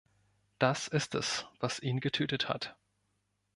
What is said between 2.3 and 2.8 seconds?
hat.